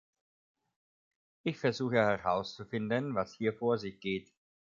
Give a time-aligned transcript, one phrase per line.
[1.43, 4.31] Ich versuche herauszufinden, was hier vor sich geht.